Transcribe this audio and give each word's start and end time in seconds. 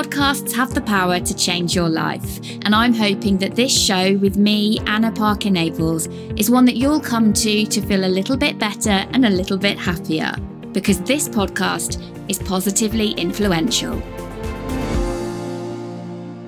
Podcasts 0.00 0.50
have 0.52 0.72
the 0.72 0.80
power 0.80 1.20
to 1.20 1.36
change 1.36 1.74
your 1.74 1.90
life, 1.90 2.40
and 2.64 2.74
I'm 2.74 2.94
hoping 2.94 3.36
that 3.36 3.54
this 3.54 3.70
show 3.70 4.16
with 4.16 4.38
me, 4.38 4.78
Anna 4.86 5.12
Parker 5.12 5.50
Naples, 5.50 6.06
is 6.38 6.50
one 6.50 6.64
that 6.64 6.76
you'll 6.76 7.02
come 7.02 7.34
to 7.34 7.66
to 7.66 7.82
feel 7.82 8.06
a 8.06 8.08
little 8.08 8.38
bit 8.38 8.58
better 8.58 9.04
and 9.12 9.26
a 9.26 9.28
little 9.28 9.58
bit 9.58 9.78
happier, 9.78 10.34
because 10.72 11.02
this 11.02 11.28
podcast 11.28 12.00
is 12.30 12.38
positively 12.38 13.10
influential. 13.10 14.00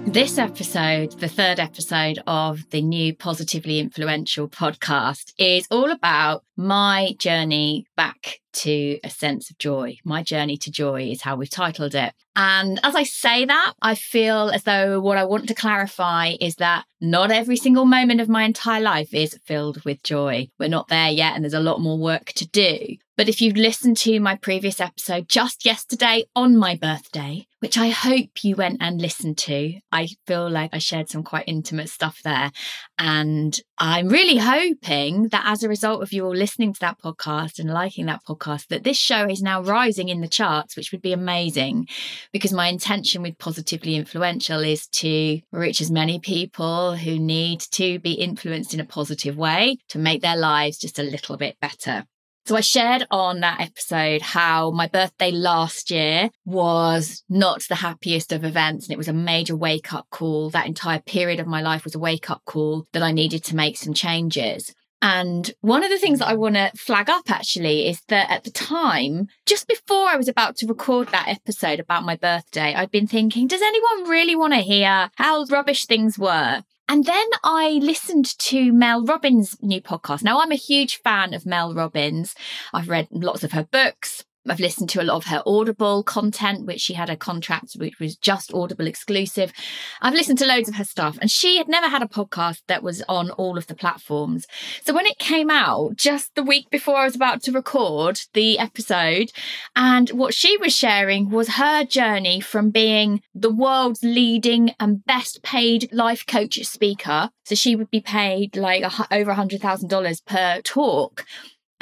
This 0.06 0.36
episode, 0.36 1.12
the 1.20 1.28
third 1.28 1.58
episode 1.58 2.22
of 2.26 2.68
the 2.70 2.82
new 2.82 3.14
Positively 3.14 3.78
Influential 3.78 4.46
podcast, 4.46 5.32
is 5.38 5.66
all 5.70 5.90
about 5.90 6.44
my 6.56 7.14
journey 7.18 7.86
back 7.96 8.40
to 8.54 8.98
a 9.04 9.08
sense 9.08 9.48
of 9.50 9.56
joy. 9.56 9.96
My 10.04 10.22
journey 10.22 10.58
to 10.58 10.70
joy 10.70 11.04
is 11.04 11.22
how 11.22 11.36
we've 11.36 11.48
titled 11.48 11.94
it. 11.94 12.12
And 12.36 12.78
as 12.82 12.94
I 12.94 13.04
say 13.04 13.46
that, 13.46 13.72
I 13.80 13.94
feel 13.94 14.50
as 14.50 14.64
though 14.64 15.00
what 15.00 15.16
I 15.16 15.24
want 15.24 15.48
to 15.48 15.54
clarify 15.54 16.34
is 16.40 16.57
that 16.57 16.84
not 17.00 17.30
every 17.30 17.57
single 17.57 17.86
moment 17.86 18.21
of 18.21 18.29
my 18.29 18.43
entire 18.43 18.82
life 18.82 19.14
is 19.14 19.38
filled 19.44 19.82
with 19.84 20.02
joy. 20.02 20.48
We're 20.58 20.68
not 20.68 20.88
there 20.88 21.10
yet, 21.10 21.34
and 21.34 21.43
there's 21.44 21.54
a 21.54 21.60
lot 21.60 21.80
more 21.80 21.96
work 21.96 22.32
to 22.34 22.46
do. 22.46 22.96
But 23.16 23.29
if 23.29 23.40
you've 23.40 23.57
listened 23.57 23.96
to 23.98 24.21
my 24.21 24.36
previous 24.36 24.80
episode 24.80 25.29
just 25.29 25.64
yesterday 25.64 26.24
on 26.34 26.57
my 26.57 26.76
birthday, 26.76 27.46
which 27.62 27.79
I 27.79 27.90
hope 27.90 28.43
you 28.43 28.57
went 28.57 28.79
and 28.80 29.00
listened 29.00 29.39
to, 29.39 29.75
I 29.93 30.08
feel 30.26 30.50
like 30.50 30.71
I 30.72 30.79
shared 30.79 31.08
some 31.08 31.22
quite 31.22 31.44
intimate 31.46 31.88
stuff 31.88 32.20
there. 32.25 32.50
And 32.98 33.56
I'm 33.78 34.08
really 34.08 34.38
hoping 34.38 35.28
that 35.28 35.44
as 35.47 35.62
a 35.62 35.69
result 35.69 36.02
of 36.02 36.12
you 36.12 36.25
all 36.25 36.34
listening 36.34 36.72
to 36.72 36.80
that 36.80 36.98
podcast 36.98 37.61
and 37.61 37.70
liking 37.70 38.06
that 38.06 38.25
podcast, 38.28 38.66
that 38.66 38.83
this 38.83 38.98
show 38.98 39.28
is 39.28 39.42
now 39.42 39.62
rising 39.62 40.08
in 40.08 40.20
the 40.20 40.27
charts, 40.27 40.77
which 40.77 40.91
would 40.91 41.02
be 41.02 41.12
amazing 41.12 41.86
because 42.33 42.52
my 42.52 42.66
intention 42.66 43.22
with 43.22 43.38
Positively 43.38 43.94
Influential 43.94 44.64
is 44.64 44.88
to 44.88 45.40
reach 45.52 45.80
as 45.80 45.88
many 45.88 46.18
people 46.18 46.96
who 46.96 47.16
need 47.16 47.60
to 47.60 48.00
be 48.00 48.14
influenced 48.14 48.74
in 48.74 48.80
a 48.80 48.84
positive 48.84 49.36
way 49.36 49.77
to 49.90 50.00
make 50.00 50.20
their 50.20 50.36
lives 50.36 50.78
just 50.78 50.98
a 50.98 51.05
little 51.05 51.36
bit 51.36 51.56
better. 51.60 52.06
So 52.44 52.56
I 52.56 52.60
shared 52.60 53.06
on 53.10 53.40
that 53.40 53.60
episode 53.60 54.20
how 54.20 54.72
my 54.72 54.88
birthday 54.88 55.30
last 55.30 55.92
year 55.92 56.30
was 56.44 57.22
not 57.28 57.62
the 57.68 57.76
happiest 57.76 58.32
of 58.32 58.44
events 58.44 58.86
and 58.86 58.92
it 58.92 58.98
was 58.98 59.06
a 59.06 59.12
major 59.12 59.54
wake 59.54 59.92
up 59.92 60.08
call. 60.10 60.50
That 60.50 60.66
entire 60.66 60.98
period 61.00 61.38
of 61.38 61.46
my 61.46 61.62
life 61.62 61.84
was 61.84 61.94
a 61.94 62.00
wake 62.00 62.30
up 62.30 62.42
call 62.44 62.86
that 62.92 63.02
I 63.02 63.12
needed 63.12 63.44
to 63.44 63.56
make 63.56 63.76
some 63.76 63.94
changes. 63.94 64.74
And 65.00 65.52
one 65.60 65.84
of 65.84 65.90
the 65.90 65.98
things 65.98 66.18
that 66.18 66.28
I 66.28 66.34
want 66.34 66.54
to 66.54 66.70
flag 66.76 67.10
up 67.10 67.28
actually 67.30 67.88
is 67.88 68.00
that 68.08 68.30
at 68.30 68.44
the 68.44 68.50
time, 68.50 69.28
just 69.46 69.68
before 69.68 70.08
I 70.08 70.16
was 70.16 70.28
about 70.28 70.56
to 70.58 70.66
record 70.66 71.08
that 71.08 71.28
episode 71.28 71.80
about 71.80 72.04
my 72.04 72.16
birthday, 72.16 72.74
I'd 72.74 72.92
been 72.92 73.08
thinking, 73.08 73.48
does 73.48 73.62
anyone 73.62 74.08
really 74.08 74.36
want 74.36 74.52
to 74.54 74.60
hear 74.60 75.10
how 75.16 75.44
rubbish 75.44 75.86
things 75.86 76.18
were? 76.18 76.62
And 76.88 77.05
then 77.05 77.27
I 77.42 77.78
listened 77.83 78.38
to 78.38 78.72
Mel 78.72 79.05
Robbins' 79.05 79.56
new 79.62 79.80
podcast. 79.80 80.22
Now, 80.22 80.41
I'm 80.41 80.52
a 80.52 80.56
huge 80.56 81.00
fan 81.02 81.33
of 81.33 81.47
Mel 81.47 81.74
Robbins. 81.74 82.34
I've 82.72 82.89
read 82.89 83.08
lots 83.11 83.44
of 83.44 83.52
her 83.52 83.64
books. 83.64 84.24
I've 84.48 84.60
listened 84.60 84.88
to 84.90 85.02
a 85.02 85.04
lot 85.04 85.16
of 85.16 85.24
her 85.26 85.42
Audible 85.46 86.02
content, 86.02 86.66
which 86.66 86.80
she 86.80 86.94
had 86.94 87.08
a 87.08 87.16
contract 87.16 87.74
which 87.76 88.00
was 88.00 88.16
just 88.16 88.52
Audible 88.52 88.86
exclusive. 88.86 89.52
I've 90.00 90.14
listened 90.14 90.38
to 90.38 90.46
loads 90.46 90.68
of 90.68 90.74
her 90.76 90.84
stuff, 90.84 91.16
and 91.20 91.30
she 91.30 91.58
had 91.58 91.68
never 91.68 91.88
had 91.88 92.02
a 92.02 92.06
podcast 92.06 92.62
that 92.66 92.82
was 92.82 93.02
on 93.08 93.30
all 93.30 93.56
of 93.56 93.68
the 93.68 93.74
platforms. 93.74 94.46
So 94.84 94.92
when 94.94 95.06
it 95.06 95.18
came 95.18 95.50
out, 95.50 95.96
just 95.96 96.34
the 96.34 96.42
week 96.42 96.70
before 96.70 96.96
I 96.96 97.04
was 97.04 97.14
about 97.14 97.42
to 97.44 97.52
record 97.52 98.20
the 98.34 98.58
episode, 98.58 99.30
and 99.76 100.10
what 100.10 100.34
she 100.34 100.56
was 100.56 100.74
sharing 100.74 101.30
was 101.30 101.50
her 101.50 101.84
journey 101.84 102.40
from 102.40 102.70
being 102.70 103.22
the 103.34 103.52
world's 103.52 104.02
leading 104.02 104.74
and 104.80 105.04
best 105.04 105.42
paid 105.42 105.88
life 105.92 106.27
coach 106.27 106.58
speaker. 106.64 107.30
So 107.44 107.54
she 107.54 107.77
would 107.77 107.90
be 107.90 108.00
paid 108.00 108.56
like 108.56 108.82
a, 108.82 109.14
over 109.14 109.33
$100,000 109.34 110.27
per 110.27 110.61
talk 110.62 111.24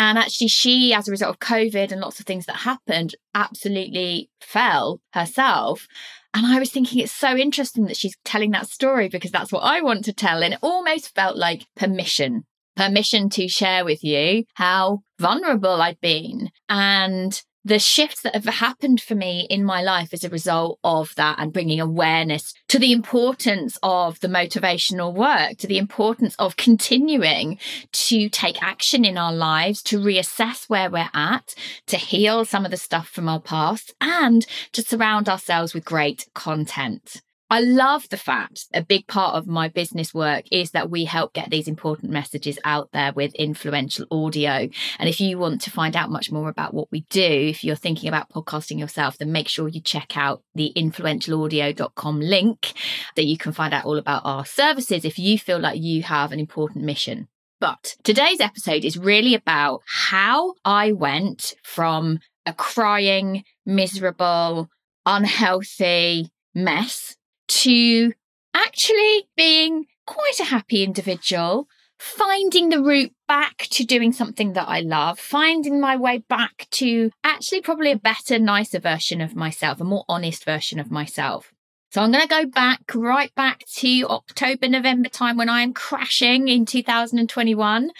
and 0.00 0.16
actually, 0.16 0.48
she, 0.48 0.94
as 0.94 1.06
a 1.06 1.10
result 1.10 1.34
of 1.34 1.40
COVID 1.40 1.92
and 1.92 2.00
lots 2.00 2.18
of 2.18 2.24
things 2.24 2.46
that 2.46 2.56
happened, 2.56 3.14
absolutely 3.34 4.30
fell 4.40 5.02
herself. 5.12 5.86
And 6.32 6.46
I 6.46 6.58
was 6.58 6.70
thinking 6.70 7.00
it's 7.00 7.12
so 7.12 7.36
interesting 7.36 7.84
that 7.84 7.98
she's 7.98 8.16
telling 8.24 8.52
that 8.52 8.70
story 8.70 9.10
because 9.10 9.30
that's 9.30 9.52
what 9.52 9.60
I 9.60 9.82
want 9.82 10.06
to 10.06 10.14
tell. 10.14 10.42
And 10.42 10.54
it 10.54 10.60
almost 10.62 11.14
felt 11.14 11.36
like 11.36 11.66
permission 11.76 12.44
permission 12.76 13.28
to 13.28 13.46
share 13.46 13.84
with 13.84 14.02
you 14.02 14.44
how 14.54 15.00
vulnerable 15.18 15.82
I've 15.82 16.00
been 16.00 16.48
and 16.70 17.42
the 17.64 17.78
shifts 17.78 18.22
that 18.22 18.34
have 18.34 18.44
happened 18.46 19.00
for 19.00 19.14
me 19.14 19.46
in 19.50 19.64
my 19.64 19.82
life 19.82 20.12
as 20.12 20.24
a 20.24 20.30
result 20.30 20.78
of 20.82 21.14
that 21.16 21.38
and 21.38 21.52
bringing 21.52 21.80
awareness 21.80 22.54
to 22.68 22.78
the 22.78 22.92
importance 22.92 23.78
of 23.82 24.18
the 24.20 24.28
motivational 24.28 25.12
work, 25.12 25.58
to 25.58 25.66
the 25.66 25.78
importance 25.78 26.34
of 26.38 26.56
continuing 26.56 27.58
to 27.92 28.28
take 28.28 28.62
action 28.62 29.04
in 29.04 29.18
our 29.18 29.32
lives, 29.32 29.82
to 29.82 29.98
reassess 29.98 30.68
where 30.68 30.90
we're 30.90 31.10
at, 31.12 31.54
to 31.86 31.96
heal 31.96 32.44
some 32.44 32.64
of 32.64 32.70
the 32.70 32.76
stuff 32.76 33.08
from 33.08 33.28
our 33.28 33.40
past, 33.40 33.94
and 34.00 34.46
to 34.72 34.82
surround 34.82 35.28
ourselves 35.28 35.74
with 35.74 35.84
great 35.84 36.26
content. 36.34 37.20
I 37.52 37.58
love 37.58 38.08
the 38.10 38.16
fact 38.16 38.66
a 38.72 38.80
big 38.80 39.08
part 39.08 39.34
of 39.34 39.48
my 39.48 39.66
business 39.66 40.14
work 40.14 40.44
is 40.52 40.70
that 40.70 40.88
we 40.88 41.04
help 41.04 41.32
get 41.32 41.50
these 41.50 41.66
important 41.66 42.12
messages 42.12 42.60
out 42.64 42.90
there 42.92 43.12
with 43.12 43.34
influential 43.34 44.06
audio. 44.08 44.68
And 45.00 45.08
if 45.08 45.20
you 45.20 45.36
want 45.36 45.60
to 45.62 45.70
find 45.72 45.96
out 45.96 46.12
much 46.12 46.30
more 46.30 46.48
about 46.48 46.74
what 46.74 46.92
we 46.92 47.00
do, 47.10 47.20
if 47.20 47.64
you're 47.64 47.74
thinking 47.74 48.08
about 48.08 48.30
podcasting 48.30 48.78
yourself, 48.78 49.18
then 49.18 49.32
make 49.32 49.48
sure 49.48 49.66
you 49.66 49.80
check 49.80 50.16
out 50.16 50.44
the 50.54 50.72
influentialaudio.com 50.76 52.20
link 52.20 52.72
that 53.16 53.26
you 53.26 53.36
can 53.36 53.50
find 53.50 53.74
out 53.74 53.84
all 53.84 53.98
about 53.98 54.22
our 54.24 54.46
services 54.46 55.04
if 55.04 55.18
you 55.18 55.36
feel 55.36 55.58
like 55.58 55.80
you 55.80 56.04
have 56.04 56.30
an 56.30 56.38
important 56.38 56.84
mission. 56.84 57.26
But 57.58 57.96
today's 58.04 58.40
episode 58.40 58.84
is 58.84 58.96
really 58.96 59.34
about 59.34 59.82
how 59.86 60.54
I 60.64 60.92
went 60.92 61.54
from 61.64 62.20
a 62.46 62.54
crying, 62.54 63.42
miserable, 63.66 64.70
unhealthy 65.04 66.30
mess 66.54 67.16
to 67.50 68.12
actually 68.54 69.28
being 69.36 69.86
quite 70.06 70.40
a 70.40 70.44
happy 70.44 70.82
individual, 70.82 71.68
finding 71.98 72.68
the 72.68 72.82
route 72.82 73.12
back 73.28 73.66
to 73.70 73.84
doing 73.84 74.12
something 74.12 74.54
that 74.54 74.68
I 74.68 74.80
love, 74.80 75.18
finding 75.18 75.80
my 75.80 75.96
way 75.96 76.18
back 76.28 76.66
to 76.72 77.10
actually 77.22 77.60
probably 77.60 77.92
a 77.92 77.96
better, 77.96 78.38
nicer 78.38 78.80
version 78.80 79.20
of 79.20 79.36
myself, 79.36 79.80
a 79.80 79.84
more 79.84 80.04
honest 80.08 80.44
version 80.44 80.78
of 80.78 80.90
myself. 80.90 81.52
So 81.92 82.02
I'm 82.02 82.12
going 82.12 82.22
to 82.22 82.28
go 82.28 82.46
back, 82.46 82.82
right 82.94 83.34
back 83.34 83.64
to 83.78 84.06
October, 84.08 84.68
November 84.68 85.08
time 85.08 85.36
when 85.36 85.48
I 85.48 85.62
am 85.62 85.72
crashing 85.72 86.46
in 86.46 86.64
2021, 86.64 87.90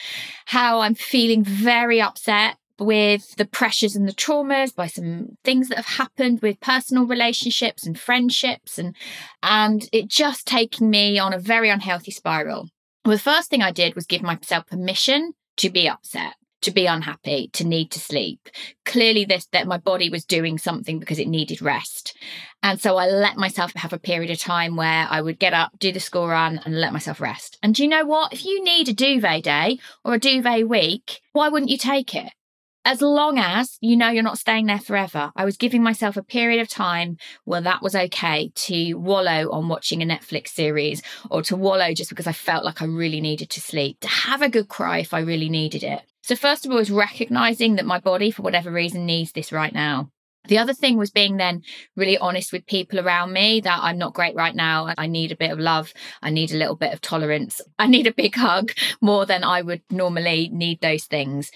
how 0.46 0.80
I'm 0.80 0.94
feeling 0.94 1.42
very 1.42 2.00
upset, 2.00 2.56
with 2.80 3.36
the 3.36 3.44
pressures 3.44 3.94
and 3.94 4.08
the 4.08 4.12
traumas, 4.12 4.74
by 4.74 4.86
some 4.86 5.36
things 5.44 5.68
that 5.68 5.76
have 5.76 5.98
happened 5.98 6.40
with 6.40 6.60
personal 6.60 7.06
relationships 7.06 7.86
and 7.86 7.98
friendships, 7.98 8.78
and 8.78 8.96
and 9.42 9.88
it 9.92 10.08
just 10.08 10.46
taking 10.46 10.90
me 10.90 11.18
on 11.18 11.32
a 11.32 11.38
very 11.38 11.70
unhealthy 11.70 12.10
spiral. 12.10 12.68
Well, 13.04 13.16
the 13.16 13.22
first 13.22 13.50
thing 13.50 13.62
I 13.62 13.70
did 13.70 13.94
was 13.94 14.06
give 14.06 14.22
myself 14.22 14.66
permission 14.66 15.32
to 15.58 15.70
be 15.70 15.88
upset 15.88 16.34
to 16.62 16.70
be 16.70 16.86
unhappy, 16.86 17.48
to 17.54 17.64
need 17.64 17.90
to 17.92 18.00
sleep. 18.00 18.48
Clearly, 18.84 19.24
this 19.24 19.46
that 19.52 19.66
my 19.66 19.78
body 19.78 20.10
was 20.10 20.24
doing 20.24 20.58
something 20.58 20.98
because 20.98 21.18
it 21.18 21.28
needed 21.28 21.62
rest. 21.62 22.16
And 22.62 22.80
so 22.80 22.96
I 22.96 23.06
let 23.06 23.36
myself 23.36 23.72
have 23.74 23.92
a 23.92 23.98
period 23.98 24.30
of 24.30 24.38
time 24.38 24.76
where 24.76 25.06
I 25.08 25.20
would 25.20 25.38
get 25.38 25.54
up, 25.54 25.72
do 25.78 25.92
the 25.92 26.00
school 26.00 26.28
run, 26.28 26.60
and 26.64 26.80
let 26.80 26.92
myself 26.92 27.20
rest. 27.20 27.58
And 27.62 27.74
do 27.74 27.82
you 27.82 27.88
know 27.88 28.04
what? 28.04 28.32
If 28.32 28.44
you 28.44 28.62
need 28.62 28.88
a 28.88 28.92
duvet 28.92 29.44
day 29.44 29.78
or 30.04 30.14
a 30.14 30.18
duvet 30.18 30.68
week, 30.68 31.20
why 31.32 31.48
wouldn't 31.48 31.70
you 31.70 31.78
take 31.78 32.14
it? 32.14 32.32
As 32.84 33.02
long 33.02 33.38
as 33.38 33.76
you 33.80 33.96
know 33.96 34.08
you're 34.08 34.22
not 34.22 34.38
staying 34.38 34.66
there 34.66 34.78
forever. 34.78 35.32
I 35.36 35.44
was 35.44 35.56
giving 35.56 35.82
myself 35.82 36.16
a 36.16 36.22
period 36.22 36.60
of 36.60 36.68
time 36.68 37.18
where 37.44 37.60
that 37.60 37.82
was 37.82 37.94
okay 37.94 38.52
to 38.54 38.94
wallow 38.94 39.50
on 39.50 39.68
watching 39.68 40.02
a 40.02 40.06
Netflix 40.06 40.48
series 40.48 41.02
or 41.30 41.42
to 41.42 41.56
wallow 41.56 41.92
just 41.92 42.10
because 42.10 42.26
I 42.26 42.32
felt 42.32 42.64
like 42.64 42.80
I 42.80 42.86
really 42.86 43.20
needed 43.20 43.50
to 43.50 43.60
sleep, 43.60 44.00
to 44.00 44.08
have 44.08 44.42
a 44.42 44.48
good 44.48 44.68
cry 44.68 44.98
if 44.98 45.12
I 45.12 45.20
really 45.20 45.48
needed 45.48 45.82
it. 45.82 46.02
So, 46.22 46.36
first 46.36 46.64
of 46.64 46.72
all, 46.72 46.78
is 46.78 46.90
recognizing 46.90 47.76
that 47.76 47.86
my 47.86 47.98
body, 47.98 48.30
for 48.30 48.42
whatever 48.42 48.70
reason, 48.70 49.06
needs 49.06 49.32
this 49.32 49.52
right 49.52 49.72
now. 49.72 50.10
The 50.48 50.58
other 50.58 50.72
thing 50.72 50.96
was 50.96 51.10
being 51.10 51.36
then 51.36 51.62
really 51.96 52.16
honest 52.16 52.50
with 52.50 52.66
people 52.66 52.98
around 52.98 53.32
me 53.32 53.60
that 53.60 53.80
I'm 53.82 53.98
not 53.98 54.14
great 54.14 54.34
right 54.34 54.54
now. 54.54 54.92
I 54.96 55.06
need 55.06 55.32
a 55.32 55.36
bit 55.36 55.50
of 55.50 55.58
love. 55.58 55.92
I 56.22 56.30
need 56.30 56.50
a 56.50 56.56
little 56.56 56.76
bit 56.76 56.94
of 56.94 57.02
tolerance. 57.02 57.60
I 57.78 57.86
need 57.86 58.06
a 58.06 58.12
big 58.12 58.34
hug 58.36 58.72
more 59.02 59.26
than 59.26 59.44
I 59.44 59.60
would 59.60 59.82
normally 59.90 60.48
need 60.50 60.80
those 60.80 61.04
things 61.04 61.50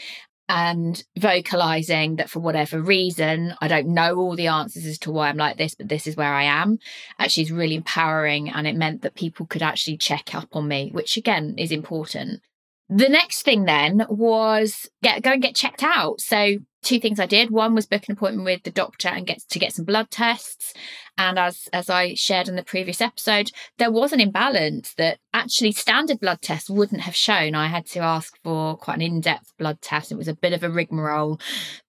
and 0.49 1.03
vocalizing 1.19 2.17
that 2.17 2.29
for 2.29 2.41
whatever 2.41 2.81
reason, 2.81 3.55
I 3.61 3.69
don't 3.69 3.89
know 3.89 4.17
all 4.17 4.37
the 4.37 4.49
answers 4.49 4.85
as 4.85 4.99
to 5.01 5.11
why 5.11 5.29
I'm 5.29 5.37
like 5.37 5.57
this, 5.57 5.75
but 5.75 5.89
this 5.89 6.07
is 6.07 6.17
where 6.17 6.35
I 6.35 6.45
am, 6.45 6.79
actually 7.19 7.45
is 7.45 7.53
really 7.53 7.77
empowering. 7.77 8.51
And 8.51 8.67
it 8.67 8.77
meant 8.77 9.03
that 9.03 9.15
people 9.15 9.47
could 9.47 9.63
actually 9.63 9.97
check 9.97 10.35
up 10.35 10.49
on 10.53 10.69
me, 10.69 10.91
which 10.93 11.17
again 11.17 11.55
is 11.57 11.73
important. 11.73 12.43
The 12.91 13.09
next 13.09 13.43
thing 13.43 13.65
then 13.65 14.05
was 14.11 14.89
get 15.03 15.23
go 15.23 15.33
and 15.33 15.43
get 15.43 15.57
checked 15.57 15.83
out. 15.83 16.21
So 16.21 16.57
two 16.85 17.01
things 17.01 17.19
I 17.19 17.27
did. 17.27 17.51
One 17.51 17.75
was 17.75 17.87
book 17.87 18.05
an 18.07 18.13
appointment 18.13 18.45
with 18.45 18.63
the 18.63 18.71
doctor 18.71 19.09
and 19.09 19.27
get 19.27 19.41
to 19.49 19.59
get 19.59 19.73
some 19.73 19.85
blood 19.85 20.11
tests. 20.11 20.73
And 21.19 21.39
as 21.39 21.69
as 21.73 21.91
I 21.91 22.15
shared 22.15 22.49
in 22.49 22.57
the 22.57 22.63
previous 22.63 23.01
episode, 23.01 23.51
there 23.79 23.91
was 23.91 24.13
an 24.13 24.21
imbalance 24.21 24.95
that 24.95 25.19
actually 25.33 25.73
standard 25.73 26.21
blood 26.21 26.43
tests 26.43 26.71
wouldn't 26.71 27.03
have 27.03 27.17
shown. 27.17 27.55
I 27.55 27.69
had 27.69 27.87
to 27.87 28.01
ask 28.01 28.39
for 28.43 28.77
quite 28.77 28.97
an 28.97 29.03
in-depth 29.03 29.53
blood 29.59 29.81
test. 29.81 30.13
It 30.13 30.19
was 30.19 30.29
a 30.29 30.35
bit 30.35 30.53
of 30.53 30.63
a 30.63 30.71
rigmarole, 30.71 31.41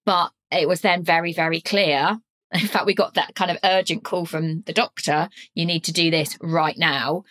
but 0.04 0.32
it 0.50 0.68
was 0.68 0.80
then 0.80 1.04
very, 1.04 1.32
very 1.32 1.60
clear 1.60 2.18
in 2.52 2.66
fact, 2.66 2.86
we 2.86 2.94
got 2.94 3.14
that 3.14 3.34
kind 3.34 3.50
of 3.50 3.58
urgent 3.64 4.04
call 4.04 4.24
from 4.24 4.62
the 4.62 4.72
doctor 4.72 5.28
you 5.54 5.66
need 5.66 5.84
to 5.84 5.92
do 5.92 6.10
this 6.10 6.36
right 6.40 6.78
now. 6.78 7.24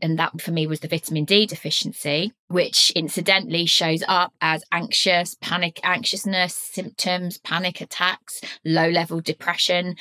And 0.00 0.18
that 0.18 0.40
for 0.40 0.52
me 0.52 0.66
was 0.66 0.80
the 0.80 0.88
vitamin 0.88 1.24
D 1.24 1.46
deficiency, 1.46 2.32
which 2.48 2.92
incidentally 2.94 3.66
shows 3.66 4.02
up 4.06 4.32
as 4.40 4.64
anxious, 4.72 5.36
panic, 5.40 5.80
anxiousness 5.82 6.54
symptoms, 6.54 7.38
panic 7.38 7.80
attacks, 7.80 8.40
low 8.64 8.88
level 8.88 9.20
depression. 9.20 9.96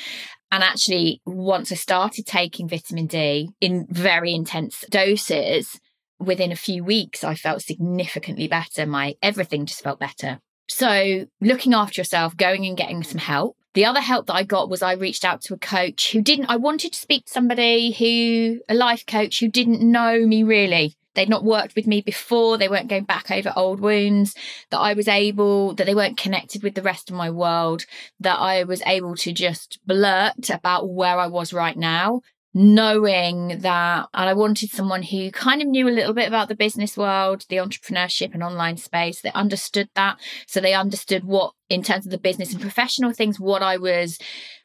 And 0.51 0.63
actually, 0.63 1.21
once 1.25 1.71
I 1.71 1.75
started 1.75 2.25
taking 2.25 2.69
vitamin 2.69 3.07
D 3.07 3.49
in 3.61 3.87
very 3.89 4.33
intense 4.33 4.83
doses, 4.89 5.79
within 6.19 6.51
a 6.51 6.57
few 6.57 6.83
weeks, 6.83 7.23
I 7.23 7.35
felt 7.35 7.61
significantly 7.61 8.47
better. 8.47 8.85
My 8.85 9.15
everything 9.21 9.65
just 9.65 9.83
felt 9.83 9.99
better. 9.99 10.39
So, 10.67 11.25
looking 11.41 11.73
after 11.73 12.01
yourself, 12.01 12.35
going 12.35 12.65
and 12.65 12.77
getting 12.77 13.03
some 13.03 13.19
help 13.19 13.57
the 13.75 13.85
other 13.85 13.99
help 13.99 14.27
that 14.27 14.35
I 14.35 14.43
got 14.43 14.69
was 14.69 14.81
I 14.81 14.93
reached 14.93 15.25
out 15.25 15.41
to 15.43 15.53
a 15.53 15.59
coach 15.59 16.11
who 16.13 16.21
didn't, 16.21 16.47
I 16.47 16.55
wanted 16.55 16.93
to 16.93 16.99
speak 16.99 17.25
to 17.25 17.31
somebody 17.31 17.91
who, 17.91 18.61
a 18.67 18.73
life 18.73 19.05
coach 19.05 19.39
who 19.39 19.49
didn't 19.49 19.81
know 19.81 20.25
me 20.25 20.43
really. 20.43 20.95
They'd 21.13 21.29
not 21.29 21.45
worked 21.45 21.75
with 21.75 21.87
me 21.87 22.01
before. 22.01 22.57
They 22.57 22.67
weren't 22.67 22.89
going 22.89 23.05
back 23.05 23.31
over 23.31 23.53
old 23.55 23.79
wounds. 23.79 24.33
That 24.69 24.79
I 24.79 24.93
was 24.93 25.07
able, 25.07 25.73
that 25.75 25.85
they 25.85 25.95
weren't 25.95 26.17
connected 26.17 26.63
with 26.63 26.75
the 26.75 26.81
rest 26.81 27.09
of 27.09 27.15
my 27.15 27.29
world. 27.29 27.85
That 28.19 28.37
I 28.39 28.63
was 28.63 28.81
able 28.85 29.15
to 29.17 29.31
just 29.31 29.79
blurt 29.85 30.49
about 30.49 30.89
where 30.89 31.17
I 31.17 31.27
was 31.27 31.53
right 31.53 31.77
now 31.77 32.21
knowing 32.57 33.59
that 33.59 34.07
and 34.13 34.29
I 34.29 34.33
wanted 34.33 34.69
someone 34.69 35.03
who 35.03 35.29
kind 35.29 35.61
of 35.61 35.67
knew 35.67 35.89
a 35.89 35.91
little 35.91 36.13
bit 36.13 36.29
about 36.29 36.47
the 36.47 36.55
business 36.55 36.95
world, 36.95 37.43
the 37.49 37.57
entrepreneurship 37.57 38.33
and 38.33 38.41
online 38.41 38.77
space. 38.77 39.19
They 39.19 39.31
understood 39.33 39.89
that. 39.95 40.17
So 40.47 40.61
they 40.61 40.73
understood 40.73 41.25
what, 41.25 41.51
in 41.69 41.83
terms 41.83 42.05
of 42.07 42.11
the 42.11 42.17
business 42.17 42.53
and 42.53 42.61
professional 42.61 43.11
things, 43.11 43.41
what 43.41 43.61
I 43.61 43.75
was 43.75 44.17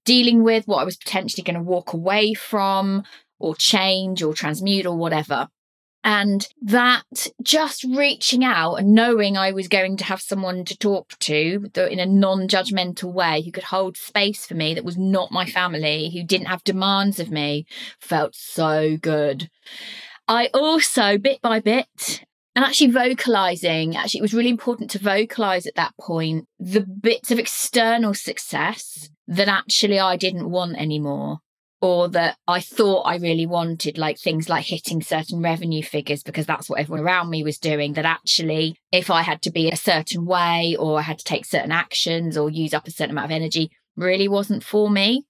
dealing 0.05 0.45
with, 0.45 0.69
what 0.69 0.79
I 0.79 0.85
was 0.85 0.97
potentially 0.97 1.43
going 1.43 1.57
to 1.57 1.63
walk 1.63 1.93
away 1.93 2.33
from 2.33 3.03
or 3.41 3.57
change 3.57 4.23
or 4.23 4.35
transmute 4.35 4.87
or 4.87 4.97
whatever. 4.97 5.49
And 6.03 6.49
that 6.63 7.29
just 7.43 7.85
reaching 7.85 8.43
out 8.43 8.77
and 8.77 8.95
knowing 8.95 9.37
I 9.37 9.53
was 9.53 9.69
going 9.69 9.99
to 9.99 10.05
have 10.05 10.23
someone 10.23 10.65
to 10.65 10.79
talk 10.79 11.19
to 11.21 11.71
in 11.75 11.99
a 11.99 12.07
non 12.07 12.49
judgmental 12.49 13.13
way 13.13 13.43
who 13.43 13.53
could 13.53 13.65
hold 13.65 13.99
space 13.99 14.47
for 14.47 14.55
me 14.55 14.75
that 14.75 14.85
was 14.85 14.97
not 14.97 15.31
my 15.31 15.45
family, 15.45 16.11
who 16.11 16.25
didn't 16.25 16.47
have 16.47 16.65
demands 16.65 17.21
of 17.21 17.31
me, 17.31 17.67
felt 18.01 18.35
so 18.35 18.97
good. 18.97 19.51
I 20.27 20.47
also, 20.55 21.19
bit 21.19 21.43
by 21.43 21.61
bit, 21.61 22.25
and 22.55 22.65
actually 22.65 22.93
vocalizing, 22.93 23.95
actually, 23.97 24.21
it 24.21 24.23
was 24.23 24.35
really 24.35 24.49
important 24.49 24.91
to 24.93 24.99
vocalize 24.99 25.67
at 25.67 25.75
that 25.75 25.95
point 26.01 26.47
the 26.59 26.81
bits 26.81 27.31
of 27.31 27.39
external 27.39 28.15
success 28.15 29.11
that 29.27 29.49
actually 29.49 29.99
I 29.99 30.17
didn't 30.17 30.51
want 30.51 30.77
anymore 30.77 31.41
or 31.81 32.09
that 32.09 32.37
I 32.47 32.61
thought 32.61 33.03
I 33.03 33.17
really 33.17 33.47
wanted, 33.47 33.97
like 33.97 34.19
things 34.19 34.49
like 34.49 34.67
hitting 34.67 35.03
certain 35.03 35.43
revenue 35.43 35.83
figures 35.83 36.23
because 36.23 36.47
that's 36.47 36.69
what 36.69 36.81
everyone 36.81 37.05
around 37.05 37.31
me 37.31 37.43
was 37.43 37.59
doing. 37.59 37.95
That 37.95 38.05
actually, 38.05 38.77
if 38.93 39.11
I 39.11 39.23
had 39.23 39.43
to 39.43 39.51
be 39.51 39.71
a 39.71 39.77
certain 39.77 40.27
way 40.27 40.77
or 40.79 40.99
I 40.99 41.03
had 41.03 41.19
to 41.19 41.25
take 41.25 41.45
certain 41.45 41.73
actions 41.73 42.37
or 42.37 42.51
use 42.51 42.75
up 42.75 42.87
a 42.87 42.91
certain 42.91 43.13
amount 43.13 43.27
of 43.27 43.37
energy, 43.37 43.71
really 43.97 44.29
wasn't 44.29 44.65
for 44.65 44.91
me. 44.91 45.25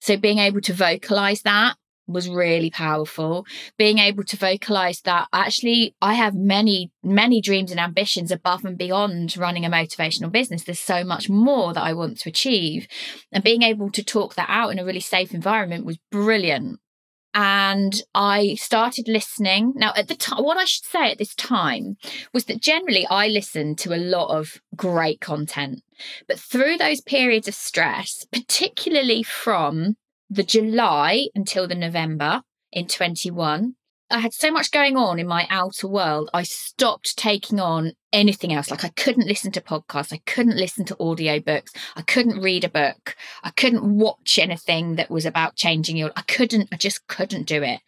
So 0.00 0.16
being 0.16 0.38
able 0.38 0.60
to 0.62 0.72
vocalize 0.72 1.42
that 1.42 1.76
was 2.06 2.28
really 2.28 2.70
powerful. 2.70 3.46
Being 3.78 3.98
able 3.98 4.24
to 4.24 4.36
vocalize 4.36 5.00
that 5.02 5.28
actually, 5.32 5.94
I 6.02 6.14
have 6.14 6.34
many, 6.34 6.90
many 7.02 7.40
dreams 7.40 7.70
and 7.70 7.80
ambitions 7.80 8.30
above 8.30 8.64
and 8.64 8.76
beyond 8.76 9.36
running 9.36 9.64
a 9.64 9.70
motivational 9.70 10.30
business. 10.30 10.64
There's 10.64 10.78
so 10.78 11.04
much 11.04 11.28
more 11.28 11.72
that 11.72 11.82
I 11.82 11.92
want 11.92 12.18
to 12.20 12.28
achieve. 12.28 12.86
And 13.32 13.42
being 13.42 13.62
able 13.62 13.90
to 13.90 14.04
talk 14.04 14.34
that 14.34 14.50
out 14.50 14.70
in 14.70 14.78
a 14.78 14.84
really 14.84 15.00
safe 15.00 15.32
environment 15.34 15.86
was 15.86 15.98
brilliant. 16.10 16.80
And 17.36 18.00
I 18.14 18.54
started 18.54 19.08
listening. 19.08 19.72
Now, 19.74 19.92
at 19.96 20.06
the 20.06 20.14
time, 20.14 20.44
what 20.44 20.56
I 20.56 20.64
should 20.66 20.84
say 20.84 21.10
at 21.10 21.18
this 21.18 21.34
time 21.34 21.96
was 22.32 22.44
that 22.44 22.60
generally 22.60 23.08
I 23.08 23.26
listened 23.26 23.78
to 23.78 23.92
a 23.92 23.98
lot 23.98 24.28
of 24.28 24.60
great 24.76 25.20
content. 25.20 25.82
But 26.28 26.38
through 26.38 26.76
those 26.76 27.00
periods 27.00 27.48
of 27.48 27.54
stress, 27.54 28.24
particularly 28.32 29.24
from 29.24 29.96
the 30.34 30.42
July 30.42 31.28
until 31.34 31.68
the 31.68 31.74
November 31.74 32.42
in 32.72 32.88
21, 32.88 33.74
I 34.10 34.18
had 34.18 34.34
so 34.34 34.50
much 34.50 34.70
going 34.70 34.96
on 34.96 35.18
in 35.18 35.26
my 35.26 35.46
outer 35.48 35.88
world, 35.88 36.28
I 36.34 36.42
stopped 36.42 37.16
taking 37.16 37.58
on 37.58 37.92
anything 38.12 38.52
else. 38.52 38.70
Like 38.70 38.84
I 38.84 38.90
couldn't 38.90 39.28
listen 39.28 39.52
to 39.52 39.60
podcasts, 39.60 40.12
I 40.12 40.20
couldn't 40.26 40.56
listen 40.56 40.84
to 40.86 40.96
audiobooks, 40.96 41.70
I 41.96 42.02
couldn't 42.02 42.42
read 42.42 42.64
a 42.64 42.68
book, 42.68 43.16
I 43.42 43.50
couldn't 43.50 43.84
watch 43.84 44.38
anything 44.38 44.96
that 44.96 45.10
was 45.10 45.24
about 45.24 45.56
changing 45.56 45.96
your 45.96 46.10
I 46.16 46.22
couldn't, 46.22 46.68
I 46.72 46.76
just 46.76 47.06
couldn't 47.06 47.46
do 47.46 47.62
it. 47.62 47.80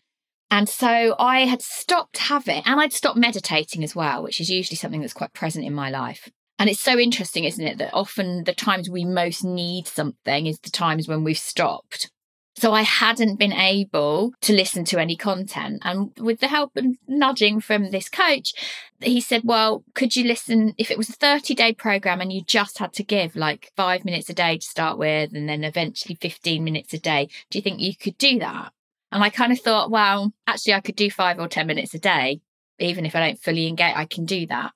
And 0.50 0.69
so 0.69 1.16
I 1.19 1.40
had 1.40 1.60
stopped 1.60 2.19
having, 2.19 2.62
and 2.64 2.81
I'd 2.81 2.92
stopped 2.92 3.19
meditating 3.19 3.82
as 3.82 3.96
well, 3.96 4.22
which 4.22 4.40
is 4.40 4.49
usually 4.49 4.76
something 4.76 5.00
that's 5.00 5.12
quite 5.12 5.32
present 5.32 5.66
in 5.66 5.75
my 5.75 5.90
life. 5.90 6.31
And 6.58 6.70
it's 6.70 6.81
so 6.81 6.99
interesting, 6.99 7.44
isn't 7.44 7.66
it, 7.66 7.78
that 7.78 7.92
often 7.92 8.44
the 8.44 8.54
times 8.54 8.88
we 8.88 9.04
most 9.04 9.44
need 9.44 9.87
something 9.87 10.46
is 10.46 10.58
the 10.60 10.70
times 10.70 11.08
when 11.08 11.25
we've 11.25 11.37
stopped. 11.37 12.10
So 12.58 12.72
I 12.72 12.82
hadn't 12.82 13.38
been 13.38 13.52
able 13.52 14.32
to 14.40 14.54
listen 14.54 14.86
to 14.86 14.98
any 14.98 15.14
content. 15.14 15.82
And 15.84 16.12
with 16.18 16.40
the 16.40 16.48
help 16.48 16.72
and 16.74 16.96
nudging 17.06 17.60
from 17.60 17.90
this 17.90 18.08
coach, 18.08 18.54
he 19.00 19.20
said, 19.20 19.42
Well, 19.44 19.84
could 19.94 20.16
you 20.16 20.24
listen 20.24 20.74
if 20.78 20.90
it 20.90 20.96
was 20.96 21.10
a 21.10 21.14
30 21.14 21.54
day 21.54 21.74
program 21.74 22.22
and 22.22 22.32
you 22.32 22.42
just 22.42 22.78
had 22.78 22.94
to 22.94 23.04
give 23.04 23.36
like 23.36 23.72
five 23.76 24.06
minutes 24.06 24.30
a 24.30 24.34
day 24.34 24.56
to 24.56 24.66
start 24.66 24.96
with 24.96 25.34
and 25.34 25.46
then 25.46 25.64
eventually 25.64 26.14
15 26.14 26.64
minutes 26.64 26.94
a 26.94 26.98
day? 26.98 27.28
Do 27.50 27.58
you 27.58 27.62
think 27.62 27.80
you 27.80 27.94
could 27.94 28.16
do 28.16 28.38
that? 28.38 28.72
And 29.12 29.22
I 29.22 29.28
kind 29.28 29.52
of 29.52 29.60
thought, 29.60 29.90
well, 29.90 30.32
actually, 30.46 30.74
I 30.74 30.80
could 30.80 30.96
do 30.96 31.10
five 31.10 31.38
or 31.38 31.48
10 31.48 31.66
minutes 31.66 31.92
a 31.92 31.98
day. 31.98 32.40
Even 32.78 33.06
if 33.06 33.14
I 33.14 33.20
don't 33.20 33.40
fully 33.40 33.68
engage, 33.68 33.94
I 33.96 34.04
can 34.04 34.24
do 34.24 34.46
that. 34.46 34.72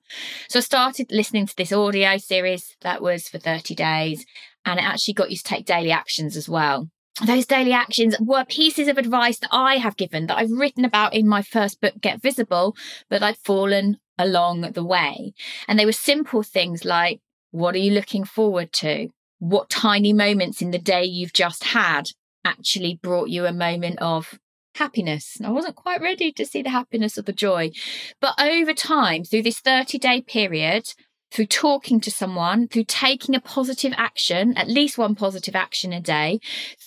So 0.49 0.59
I 0.59 0.61
started 0.61 1.11
listening 1.11 1.45
to 1.47 1.55
this 1.55 1.71
audio 1.71 2.17
series 2.17 2.75
that 2.81 3.01
was 3.01 3.27
for 3.27 3.37
30 3.39 3.75
days 3.75 4.25
and 4.65 4.79
it 4.79 4.85
actually 4.85 5.15
got 5.15 5.31
you 5.31 5.37
to 5.37 5.43
take 5.43 5.65
daily 5.65 5.91
actions 5.91 6.37
as 6.37 6.47
well 6.47 6.89
those 7.25 7.45
daily 7.45 7.73
actions 7.73 8.15
were 8.19 8.45
pieces 8.45 8.87
of 8.87 8.97
advice 8.97 9.39
that 9.39 9.49
I 9.51 9.77
have 9.77 9.97
given 9.97 10.27
that 10.27 10.37
I've 10.37 10.51
written 10.51 10.85
about 10.85 11.13
in 11.13 11.27
my 11.27 11.41
first 11.41 11.81
book, 11.81 11.93
Get 11.99 12.21
Visible, 12.21 12.75
but 13.09 13.21
I'd 13.21 13.37
fallen 13.37 13.97
along 14.17 14.61
the 14.61 14.83
way. 14.83 15.33
And 15.67 15.77
they 15.77 15.85
were 15.85 15.91
simple 15.91 16.43
things 16.43 16.85
like, 16.85 17.19
what 17.51 17.75
are 17.75 17.79
you 17.79 17.91
looking 17.91 18.23
forward 18.23 18.71
to? 18.73 19.09
What 19.39 19.69
tiny 19.69 20.13
moments 20.13 20.61
in 20.61 20.71
the 20.71 20.79
day 20.79 21.03
you've 21.03 21.33
just 21.33 21.65
had 21.65 22.09
actually 22.45 22.99
brought 23.01 23.29
you 23.29 23.45
a 23.45 23.53
moment 23.53 23.99
of 23.99 24.39
happiness. 24.75 25.37
I 25.43 25.49
wasn't 25.49 25.75
quite 25.75 26.01
ready 26.01 26.31
to 26.31 26.45
see 26.45 26.61
the 26.61 26.69
happiness 26.69 27.17
or 27.17 27.23
the 27.23 27.33
joy. 27.33 27.71
But 28.19 28.41
over 28.41 28.73
time, 28.73 29.23
through 29.23 29.43
this 29.43 29.59
30 29.59 29.97
day 29.97 30.21
period, 30.21 30.93
through 31.31 31.45
talking 31.45 31.99
to 32.01 32.11
someone, 32.11 32.67
through 32.67 32.85
taking 32.85 33.35
a 33.35 33.41
positive 33.41 33.93
action, 33.97 34.57
at 34.57 34.67
least 34.67 34.97
one 34.97 35.15
positive 35.15 35.55
action 35.55 35.93
a 35.93 36.01
day, 36.01 36.39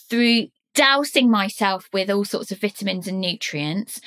through 0.09 0.47
dousing 0.73 1.31
myself 1.31 1.89
with 1.93 2.09
all 2.09 2.25
sorts 2.25 2.51
of 2.51 2.59
vitamins 2.59 3.07
and 3.07 3.19
nutrients, 3.19 3.99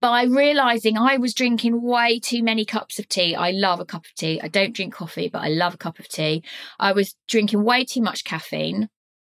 by 0.00 0.24
realizing 0.24 0.98
I 0.98 1.16
was 1.16 1.34
drinking 1.34 1.82
way 1.82 2.18
too 2.18 2.42
many 2.42 2.64
cups 2.64 2.98
of 2.98 3.08
tea. 3.08 3.34
I 3.34 3.50
love 3.50 3.80
a 3.80 3.84
cup 3.84 4.04
of 4.04 4.14
tea. 4.14 4.40
I 4.40 4.48
don't 4.48 4.74
drink 4.74 4.94
coffee, 4.94 5.28
but 5.28 5.42
I 5.42 5.48
love 5.48 5.74
a 5.74 5.78
cup 5.78 5.98
of 5.98 6.08
tea. 6.08 6.42
I 6.78 6.92
was 6.92 7.14
drinking 7.28 7.64
way 7.64 7.84
too 7.84 8.02
much 8.02 8.24
caffeine 8.24 8.88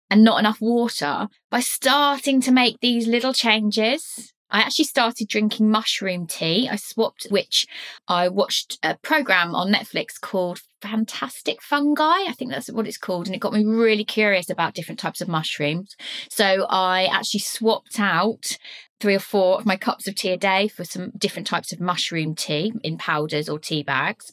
and 0.09 0.23
not 0.23 0.39
enough 0.39 0.59
water. 0.61 1.27
By 1.49 1.61
starting 1.61 2.41
to 2.41 2.51
make 2.51 2.79
these 2.79 3.07
little 3.07 3.33
changes, 3.33 4.33
I 4.49 4.59
actually 4.59 4.85
started 4.85 5.27
drinking 5.27 5.69
mushroom 5.69 6.27
tea. 6.27 6.69
I 6.69 6.77
swapped, 6.77 7.27
which 7.29 7.65
I 8.07 8.29
watched 8.29 8.79
a 8.81 8.95
program 8.95 9.53
on 9.53 9.71
Netflix 9.71 10.19
called 10.19 10.61
Fantastic 10.81 11.61
Fungi. 11.61 12.03
I 12.03 12.33
think 12.37 12.51
that's 12.51 12.71
what 12.71 12.87
it's 12.87 12.97
called. 12.97 13.27
And 13.27 13.35
it 13.35 13.39
got 13.39 13.53
me 13.53 13.65
really 13.65 14.05
curious 14.05 14.49
about 14.49 14.73
different 14.73 14.99
types 14.99 15.21
of 15.21 15.27
mushrooms. 15.27 15.95
So 16.29 16.65
I 16.69 17.05
actually 17.05 17.41
swapped 17.41 17.99
out 17.99 18.57
three 18.99 19.15
or 19.15 19.19
four 19.19 19.57
of 19.59 19.65
my 19.65 19.77
cups 19.77 20.07
of 20.07 20.15
tea 20.15 20.31
a 20.31 20.37
day 20.37 20.67
for 20.67 20.83
some 20.83 21.11
different 21.17 21.47
types 21.47 21.71
of 21.71 21.79
mushroom 21.79 22.33
tea 22.33 22.73
in 22.83 22.97
powders 22.97 23.47
or 23.47 23.59
tea 23.59 23.83
bags. 23.83 24.31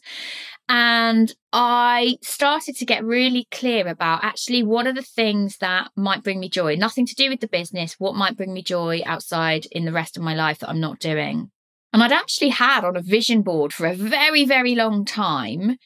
And 0.67 1.33
I 1.53 2.17
started 2.23 2.75
to 2.77 2.85
get 2.85 3.03
really 3.03 3.47
clear 3.51 3.87
about 3.87 4.23
actually 4.23 4.63
what 4.63 4.87
are 4.87 4.93
the 4.93 5.03
things 5.03 5.57
that 5.57 5.91
might 5.95 6.23
bring 6.23 6.39
me 6.39 6.49
joy, 6.49 6.75
nothing 6.75 7.05
to 7.05 7.15
do 7.15 7.29
with 7.29 7.39
the 7.39 7.47
business, 7.47 7.95
what 7.99 8.15
might 8.15 8.35
bring 8.35 8.53
me 8.53 8.63
joy 8.63 9.01
outside 9.05 9.67
in 9.71 9.85
the 9.85 9.91
rest 9.91 10.17
of 10.17 10.23
my 10.23 10.33
life 10.33 10.59
that 10.59 10.69
I'm 10.69 10.79
not 10.79 10.99
doing. 10.99 11.51
And 11.93 12.03
I'd 12.03 12.11
actually 12.11 12.49
had 12.49 12.83
on 12.83 12.97
a 12.97 13.01
vision 13.01 13.41
board 13.41 13.73
for 13.73 13.85
a 13.85 13.95
very, 13.95 14.43
very 14.45 14.75
long 14.75 15.05
time 15.05 15.77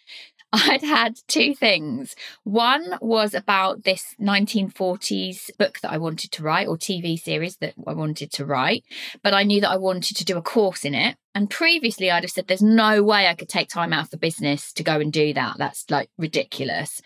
I'd 0.54 0.82
had 0.82 1.16
two 1.28 1.54
things. 1.54 2.16
One 2.44 2.98
was 3.02 3.36
about 3.36 3.84
this 3.84 4.16
1940s 4.20 5.56
book 5.58 5.80
that 5.82 5.92
I 5.92 5.98
wanted 5.98 6.32
to 6.32 6.44
write, 6.44 6.68
or 6.68 6.76
TV 6.76 7.20
series 7.20 7.58
that 7.58 7.76
I 7.86 7.94
wanted 7.94 8.32
to 8.34 8.46
write, 8.46 8.84
but 9.22 9.36
I 9.36 9.44
knew 9.44 9.62
that 9.62 9.70
I 9.70 9.78
wanted 9.78 10.18
to 10.18 10.26
do 10.26 10.38
a 10.38 10.42
course 10.42 10.86
in 10.86 10.96
it. 10.96 11.18
And 11.36 11.50
previously, 11.50 12.10
I'd 12.10 12.24
have 12.24 12.32
said, 12.32 12.48
There's 12.48 12.62
no 12.62 13.04
way 13.04 13.28
I 13.28 13.36
could 13.36 13.50
take 13.50 13.70
time 13.70 13.94
out 13.94 14.10
the 14.10 14.18
business 14.18 14.74
to 14.74 14.84
go 14.84 15.00
and 15.00 15.14
do 15.14 15.34
that. 15.34 15.58
That's 15.58 15.86
like 15.90 16.10
ridiculous. 16.18 17.02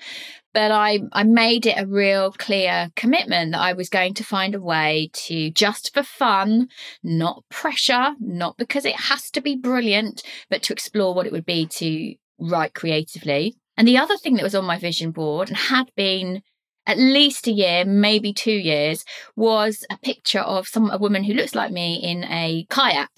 But 0.54 0.72
I, 0.72 1.00
I 1.12 1.24
made 1.24 1.66
it 1.66 1.80
a 1.80 1.88
real 1.88 2.32
clear 2.32 2.90
commitment 2.96 3.52
that 3.52 3.62
I 3.62 3.74
was 3.74 3.90
going 3.90 4.14
to 4.16 4.24
find 4.24 4.54
a 4.54 4.62
way 4.62 5.10
to 5.14 5.50
just 5.50 5.94
for 5.94 6.04
fun, 6.04 6.70
not 7.04 7.44
pressure, 7.50 8.14
not 8.20 8.58
because 8.58 8.86
it 8.86 8.96
has 8.96 9.32
to 9.32 9.42
be 9.42 9.56
brilliant, 9.56 10.24
but 10.50 10.62
to 10.64 10.74
explore 10.74 11.14
what 11.14 11.26
it 11.26 11.32
would 11.32 11.46
be 11.46 11.66
to 11.66 12.16
write 12.40 12.76
creatively. 12.76 13.56
And 13.76 13.88
the 13.88 13.98
other 13.98 14.18
thing 14.18 14.36
that 14.36 14.44
was 14.44 14.56
on 14.56 14.66
my 14.66 14.78
vision 14.78 15.12
board 15.12 15.50
and 15.50 15.58
had 15.58 15.92
been 15.96 16.44
at 16.86 16.98
least 16.98 17.48
a 17.48 17.52
year, 17.52 17.86
maybe 17.86 18.34
two 18.34 18.52
years, 18.52 19.06
was 19.36 19.86
a 19.90 19.98
picture 19.98 20.42
of 20.42 20.68
some 20.68 20.92
a 20.92 20.98
woman 20.98 21.24
who 21.24 21.34
looks 21.34 21.56
like 21.56 21.72
me 21.72 21.96
in 21.96 22.24
a 22.26 22.66
kayak. 22.70 23.10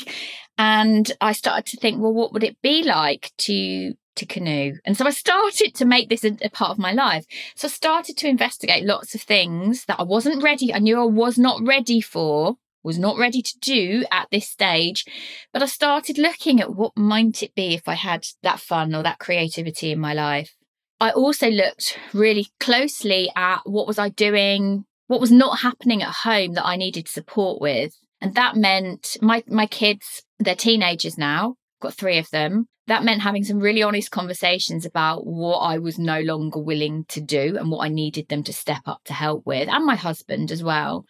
And 0.57 1.11
I 1.19 1.33
started 1.33 1.65
to 1.67 1.77
think, 1.77 2.01
well, 2.01 2.13
what 2.13 2.33
would 2.33 2.43
it 2.43 2.61
be 2.61 2.83
like 2.83 3.31
to 3.39 3.93
to 4.15 4.25
canoe? 4.25 4.75
And 4.85 4.95
so 4.95 5.05
I 5.05 5.09
started 5.09 5.75
to 5.75 5.85
make 5.85 6.07
this 6.07 6.23
a, 6.23 6.37
a 6.41 6.49
part 6.49 6.71
of 6.71 6.77
my 6.79 6.93
life. 6.93 7.25
So 7.55 7.67
I 7.67 7.71
started 7.71 8.15
to 8.17 8.29
investigate 8.29 8.85
lots 8.85 9.13
of 9.13 9.21
things 9.21 9.85
that 9.85 9.99
I 9.99 10.03
wasn't 10.03 10.41
ready. 10.41 10.73
I 10.73 10.79
knew 10.79 10.99
I 10.99 11.03
was 11.03 11.37
not 11.37 11.61
ready 11.61 11.99
for 11.99 12.55
was 12.85 12.99
not 12.99 13.17
ready 13.17 13.41
to 13.41 13.59
do 13.59 14.05
at 14.11 14.27
this 14.31 14.47
stage. 14.47 15.05
But 15.51 15.63
I 15.63 15.65
started 15.65 16.17
looking 16.17 16.61
at 16.61 16.75
what 16.75 16.95
might 16.95 17.41
it 17.43 17.55
be 17.55 17.73
if 17.73 17.87
I 17.87 17.95
had 17.95 18.27
that 18.43 18.59
fun 18.59 18.95
or 18.95 19.03
that 19.03 19.19
creativity 19.19 19.91
in 19.91 19.99
my 19.99 20.13
life. 20.13 20.55
I 21.01 21.09
also 21.09 21.49
looked 21.49 21.97
really 22.13 22.47
closely 22.59 23.29
at 23.35 23.61
what 23.65 23.87
was 23.87 23.99
I 23.99 24.09
doing, 24.09 24.85
what 25.07 25.19
was 25.19 25.31
not 25.31 25.59
happening 25.59 26.01
at 26.01 26.13
home 26.23 26.53
that 26.53 26.65
I 26.65 26.77
needed 26.77 27.09
support 27.09 27.59
with. 27.59 27.93
And 28.21 28.35
that 28.35 28.55
meant 28.55 29.17
my 29.21 29.43
my 29.47 29.65
kids, 29.65 30.23
they're 30.39 30.55
teenagers 30.55 31.17
now, 31.17 31.55
got 31.81 31.93
three 31.93 32.17
of 32.17 32.29
them. 32.31 32.67
That 32.87 33.03
meant 33.03 33.21
having 33.21 33.43
some 33.43 33.59
really 33.59 33.81
honest 33.81 34.11
conversations 34.11 34.85
about 34.85 35.25
what 35.25 35.57
I 35.57 35.79
was 35.79 35.97
no 35.97 36.19
longer 36.21 36.59
willing 36.59 37.05
to 37.09 37.21
do 37.21 37.57
and 37.57 37.71
what 37.71 37.83
I 37.83 37.89
needed 37.89 38.27
them 38.27 38.43
to 38.43 38.53
step 38.53 38.83
up 38.85 39.01
to 39.05 39.13
help 39.13 39.45
with, 39.45 39.67
and 39.69 39.85
my 39.85 39.95
husband 39.95 40.51
as 40.51 40.63
well. 40.63 41.05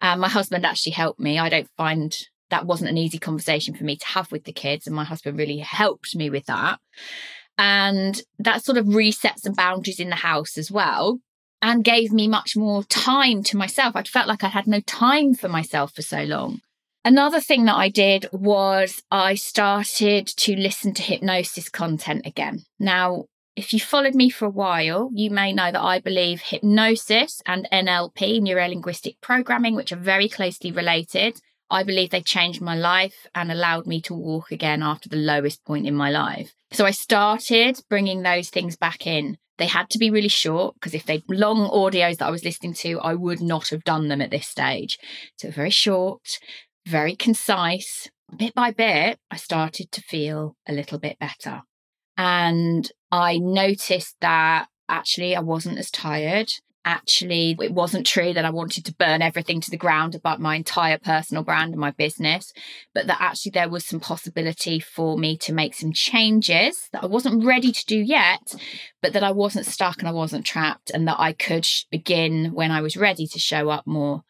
And 0.00 0.20
my 0.20 0.28
husband 0.28 0.66
actually 0.66 0.92
helped 0.92 1.18
me. 1.18 1.38
I 1.38 1.48
don't 1.48 1.70
find 1.76 2.14
that 2.50 2.66
wasn't 2.66 2.90
an 2.90 2.98
easy 2.98 3.18
conversation 3.18 3.74
for 3.74 3.84
me 3.84 3.96
to 3.96 4.06
have 4.08 4.30
with 4.30 4.44
the 4.44 4.52
kids, 4.52 4.86
and 4.86 4.94
my 4.94 5.04
husband 5.04 5.38
really 5.38 5.58
helped 5.58 6.14
me 6.14 6.28
with 6.28 6.46
that. 6.46 6.78
And 7.58 8.20
that 8.38 8.62
sort 8.64 8.76
of 8.76 8.94
reset 8.94 9.40
some 9.40 9.54
boundaries 9.54 10.00
in 10.00 10.10
the 10.10 10.16
house 10.16 10.58
as 10.58 10.70
well 10.70 11.20
and 11.62 11.82
gave 11.82 12.12
me 12.12 12.28
much 12.28 12.54
more 12.54 12.84
time 12.84 13.42
to 13.44 13.56
myself. 13.56 13.96
I 13.96 14.02
felt 14.02 14.28
like 14.28 14.44
I 14.44 14.48
had 14.48 14.66
no 14.66 14.80
time 14.80 15.34
for 15.34 15.48
myself 15.48 15.94
for 15.94 16.02
so 16.02 16.22
long. 16.22 16.60
Another 17.06 17.38
thing 17.38 17.66
that 17.66 17.76
I 17.76 17.88
did 17.88 18.26
was 18.32 19.04
I 19.12 19.36
started 19.36 20.26
to 20.26 20.56
listen 20.56 20.92
to 20.94 21.02
hypnosis 21.02 21.68
content 21.68 22.26
again. 22.26 22.64
Now, 22.80 23.26
if 23.54 23.72
you 23.72 23.78
followed 23.78 24.16
me 24.16 24.28
for 24.28 24.46
a 24.46 24.50
while, 24.50 25.10
you 25.14 25.30
may 25.30 25.52
know 25.52 25.70
that 25.70 25.80
I 25.80 26.00
believe 26.00 26.40
hypnosis 26.40 27.40
and 27.46 27.68
NLP, 27.72 28.42
neuro 28.42 28.66
linguistic 28.66 29.20
programming, 29.20 29.76
which 29.76 29.92
are 29.92 29.96
very 29.96 30.28
closely 30.28 30.72
related, 30.72 31.40
I 31.70 31.84
believe 31.84 32.10
they 32.10 32.22
changed 32.22 32.60
my 32.60 32.74
life 32.74 33.28
and 33.36 33.52
allowed 33.52 33.86
me 33.86 34.00
to 34.00 34.12
walk 34.12 34.50
again 34.50 34.82
after 34.82 35.08
the 35.08 35.14
lowest 35.14 35.64
point 35.64 35.86
in 35.86 35.94
my 35.94 36.10
life. 36.10 36.54
So 36.72 36.86
I 36.86 36.90
started 36.90 37.80
bringing 37.88 38.22
those 38.22 38.50
things 38.50 38.76
back 38.76 39.06
in. 39.06 39.38
They 39.58 39.68
had 39.68 39.90
to 39.90 39.98
be 39.98 40.10
really 40.10 40.26
short 40.26 40.74
because 40.74 40.92
if 40.92 41.06
they 41.06 41.22
long 41.28 41.70
audios 41.70 42.16
that 42.16 42.26
I 42.26 42.30
was 42.30 42.44
listening 42.44 42.74
to, 42.74 42.98
I 42.98 43.14
would 43.14 43.40
not 43.40 43.68
have 43.68 43.84
done 43.84 44.08
them 44.08 44.20
at 44.20 44.32
this 44.32 44.48
stage. 44.48 44.98
So 45.38 45.52
very 45.52 45.70
short, 45.70 46.40
very 46.86 47.16
concise. 47.16 48.08
Bit 48.36 48.54
by 48.54 48.70
bit, 48.72 49.18
I 49.30 49.36
started 49.36 49.92
to 49.92 50.00
feel 50.00 50.56
a 50.66 50.72
little 50.72 50.98
bit 50.98 51.18
better. 51.18 51.62
And 52.16 52.90
I 53.12 53.38
noticed 53.38 54.16
that 54.20 54.68
actually 54.88 55.36
I 55.36 55.40
wasn't 55.40 55.78
as 55.78 55.90
tired 55.90 56.50
actually 56.86 57.56
it 57.60 57.74
wasn't 57.74 58.06
true 58.06 58.32
that 58.32 58.44
I 58.44 58.50
wanted 58.50 58.84
to 58.86 58.94
burn 58.94 59.20
everything 59.20 59.60
to 59.60 59.70
the 59.70 59.76
ground 59.76 60.14
about 60.14 60.40
my 60.40 60.54
entire 60.54 60.98
personal 60.98 61.42
brand 61.42 61.72
and 61.72 61.80
my 61.80 61.90
business, 61.90 62.52
but 62.94 63.08
that 63.08 63.20
actually 63.20 63.50
there 63.50 63.68
was 63.68 63.84
some 63.84 64.00
possibility 64.00 64.78
for 64.78 65.18
me 65.18 65.36
to 65.38 65.52
make 65.52 65.74
some 65.74 65.92
changes 65.92 66.88
that 66.92 67.02
I 67.02 67.06
wasn't 67.06 67.44
ready 67.44 67.72
to 67.72 67.86
do 67.86 67.98
yet, 67.98 68.54
but 69.02 69.12
that 69.12 69.24
I 69.24 69.32
wasn't 69.32 69.66
stuck 69.66 69.98
and 69.98 70.08
I 70.08 70.12
wasn't 70.12 70.46
trapped, 70.46 70.90
and 70.90 71.06
that 71.08 71.18
I 71.18 71.32
could 71.32 71.66
begin 71.90 72.52
when 72.54 72.70
I 72.70 72.80
was 72.80 72.96
ready 72.96 73.26
to 73.26 73.38
show 73.38 73.68
up 73.68 73.86
more. 73.86 74.22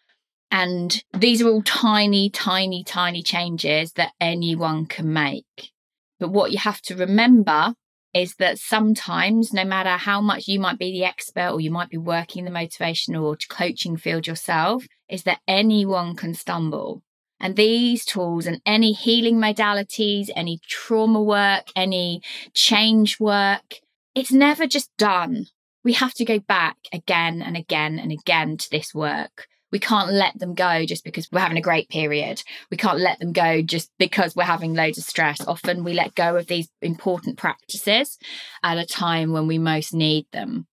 And 0.50 1.02
these 1.12 1.42
are 1.42 1.48
all 1.48 1.62
tiny, 1.62 2.30
tiny, 2.30 2.84
tiny 2.84 3.22
changes 3.22 3.92
that 3.92 4.12
anyone 4.20 4.86
can 4.86 5.12
make. 5.12 5.72
But 6.18 6.30
what 6.30 6.52
you 6.52 6.58
have 6.58 6.80
to 6.82 6.96
remember 6.96 7.74
is 8.14 8.36
that 8.36 8.58
sometimes, 8.58 9.52
no 9.52 9.64
matter 9.64 9.90
how 9.90 10.20
much 10.20 10.48
you 10.48 10.58
might 10.58 10.78
be 10.78 10.90
the 10.92 11.04
expert 11.04 11.50
or 11.50 11.60
you 11.60 11.70
might 11.70 11.90
be 11.90 11.98
working 11.98 12.44
the 12.44 12.50
motivational 12.50 13.24
or 13.24 13.36
coaching 13.50 13.96
field 13.96 14.26
yourself, 14.26 14.86
is 15.10 15.24
that 15.24 15.40
anyone 15.46 16.16
can 16.16 16.32
stumble. 16.32 17.02
And 17.38 17.56
these 17.56 18.06
tools 18.06 18.46
and 18.46 18.62
any 18.64 18.92
healing 18.92 19.36
modalities, 19.36 20.30
any 20.34 20.60
trauma 20.66 21.22
work, 21.22 21.66
any 21.76 22.22
change 22.54 23.20
work, 23.20 23.80
it's 24.14 24.32
never 24.32 24.66
just 24.66 24.90
done. 24.96 25.46
We 25.84 25.92
have 25.92 26.14
to 26.14 26.24
go 26.24 26.38
back 26.38 26.76
again 26.92 27.42
and 27.42 27.56
again 27.56 27.98
and 27.98 28.10
again 28.10 28.56
to 28.56 28.70
this 28.70 28.94
work 28.94 29.46
we 29.72 29.78
can't 29.78 30.12
let 30.12 30.38
them 30.38 30.54
go 30.54 30.84
just 30.84 31.04
because 31.04 31.28
we're 31.30 31.40
having 31.40 31.58
a 31.58 31.62
great 31.62 31.88
period. 31.88 32.42
We 32.70 32.76
can't 32.76 33.00
let 33.00 33.18
them 33.18 33.32
go 33.32 33.62
just 33.62 33.90
because 33.98 34.36
we're 34.36 34.44
having 34.44 34.74
loads 34.74 34.98
of 34.98 35.04
stress. 35.04 35.40
Often 35.46 35.84
we 35.84 35.92
let 35.92 36.14
go 36.14 36.36
of 36.36 36.46
these 36.46 36.68
important 36.80 37.38
practices 37.38 38.18
at 38.62 38.78
a 38.78 38.86
time 38.86 39.32
when 39.32 39.46
we 39.46 39.58
most 39.58 39.92
need 39.92 40.26
them. 40.32 40.66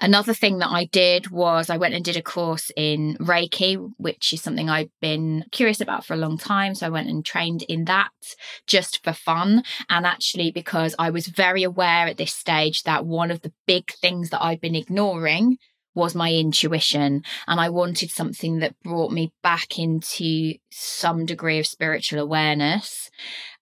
Another 0.00 0.34
thing 0.34 0.58
that 0.58 0.70
I 0.70 0.86
did 0.86 1.30
was 1.30 1.70
I 1.70 1.76
went 1.76 1.94
and 1.94 2.04
did 2.04 2.16
a 2.16 2.22
course 2.22 2.72
in 2.76 3.16
Reiki, 3.20 3.92
which 3.96 4.32
is 4.32 4.42
something 4.42 4.68
I've 4.68 4.90
been 5.00 5.44
curious 5.52 5.80
about 5.80 6.04
for 6.04 6.14
a 6.14 6.18
long 6.18 6.36
time. 6.36 6.74
So 6.74 6.86
I 6.86 6.90
went 6.90 7.08
and 7.08 7.24
trained 7.24 7.62
in 7.62 7.84
that 7.84 8.10
just 8.66 9.04
for 9.04 9.12
fun. 9.12 9.62
And 9.88 10.04
actually, 10.04 10.50
because 10.50 10.96
I 10.98 11.10
was 11.10 11.28
very 11.28 11.62
aware 11.62 12.08
at 12.08 12.16
this 12.16 12.34
stage 12.34 12.82
that 12.82 13.06
one 13.06 13.30
of 13.30 13.42
the 13.42 13.52
big 13.66 13.92
things 13.92 14.30
that 14.30 14.42
I've 14.42 14.60
been 14.60 14.74
ignoring 14.74 15.58
was 15.94 16.14
my 16.14 16.32
intuition. 16.32 17.22
And 17.46 17.60
I 17.60 17.68
wanted 17.70 18.10
something 18.10 18.58
that 18.58 18.80
brought 18.82 19.12
me 19.12 19.32
back 19.42 19.78
into 19.78 20.54
some 20.70 21.24
degree 21.26 21.58
of 21.58 21.66
spiritual 21.66 22.20
awareness 22.20 23.10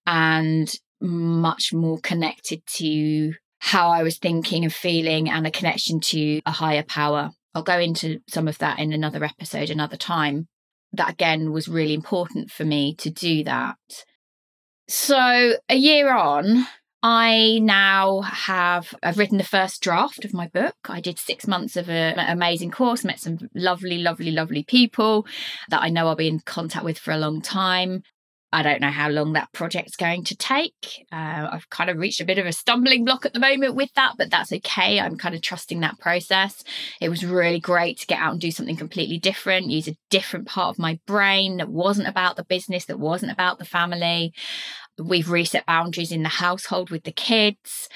and 0.07 0.73
much 1.01 1.73
more 1.73 1.99
connected 1.99 2.65
to 2.67 3.35
how 3.59 3.91
I 3.91 4.03
was 4.03 4.19
thinking 4.19 4.65
and 4.65 4.73
feeling 4.73 5.29
and 5.31 5.47
a 5.47 5.51
connection 5.51 6.01
to 6.01 6.41
a 6.47 6.51
higher 6.51 6.83
power. 6.83 7.31
I'll 7.55 7.63
go 7.63 7.79
into 7.79 8.21
some 8.29 8.49
of 8.49 8.59
that 8.59 8.79
in 8.79 8.93
another 8.93 9.23
episode, 9.25 9.71
another 9.71 9.97
time. 9.97 10.49
That 10.93 11.11
again 11.11 11.53
was 11.53 11.69
really 11.69 11.95
important 11.95 12.51
for 12.51 12.65
me 12.65 12.95
to 12.97 13.11
do 13.11 13.45
that. 13.45 13.77
So, 14.89 15.55
a 15.69 15.75
year 15.75 16.15
on, 16.15 16.67
I 17.03 17.59
now 17.61 18.21
have 18.21 18.95
I've 19.03 19.19
written 19.19 19.39
the 19.39 19.45
first 19.45 19.83
draft 19.83 20.25
of 20.25 20.33
my 20.33 20.47
book. 20.47 20.77
I 20.89 21.01
did 21.01 21.19
six 21.19 21.49
months 21.49 21.77
of 21.77 21.91
an 21.91 22.19
amazing 22.19 22.71
course, 22.71 23.05
met 23.05 23.19
some 23.19 23.39
lovely, 23.55 23.99
lovely, 23.99 24.31
lovely 24.31 24.63
people 24.63 25.27
that 25.69 25.83
I 25.83 25.89
know 25.89 26.07
I'll 26.07 26.15
be 26.15 26.29
in 26.29 26.41
contact 26.41 26.85
with 26.85 26.99
for 26.99 27.11
a 27.11 27.19
long 27.19 27.43
time. 27.43 28.05
I 28.53 28.63
don't 28.63 28.83
know 28.83 28.91
how 28.91 29.09
long 29.09 29.33
that 29.33 29.53
project's 29.53 29.97
going 29.97 30.25
to 30.25 30.37
take. 30.37 31.07
Uh, 31.11 31.49
I've 31.53 31.71
kind 31.71 31.89
of 31.89 31.97
reached 31.97 32.21
a 32.21 32.27
bit 32.27 32.39
of 32.39 32.45
a 32.45 32.53
stumbling 32.53 33.05
block 33.05 33.25
at 33.25 33.33
the 33.33 33.41
moment 33.41 33.75
with 33.75 33.93
that, 33.95 34.15
but 34.19 34.31
that's 34.31 34.53
okay. 34.53 35.01
I'm 35.01 35.17
kind 35.17 35.35
of 35.35 35.41
trusting 35.41 35.81
that 35.81 35.99
process. 35.99 36.63
It 37.01 37.09
was 37.09 37.25
really 37.25 37.61
great 37.61 37.99
to 38.01 38.07
get 38.07 38.19
out 38.19 38.33
and 38.33 38.41
do 38.41 38.51
something 38.51 38.77
completely 38.77 39.19
different, 39.19 39.71
use 39.71 39.89
a 39.89 39.97
different 40.11 40.47
part 40.47 40.69
of 40.69 40.79
my 40.79 41.01
brain 41.07 41.57
that 41.57 41.71
wasn't 41.71 42.09
about 42.09 42.37
the 42.37 42.45
business, 42.45 42.85
that 42.85 43.01
wasn't 43.01 43.33
about 43.33 43.59
the 43.59 43.65
family. 43.65 44.35
We've 45.03 45.31
reset 45.31 45.65
boundaries 45.65 46.13
in 46.13 46.23
the 46.23 46.29
household 46.29 46.91
with 46.91 47.05
the 47.05 47.13
kids. 47.13 47.89